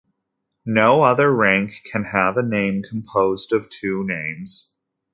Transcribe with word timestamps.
No 0.65 1.03
other 1.03 1.31
rank 1.31 1.83
can 1.91 2.05
have 2.05 2.35
a 2.35 2.41
name 2.41 2.81
composed 2.81 3.53
of 3.53 3.69
two 3.69 4.03
names. 4.03 4.71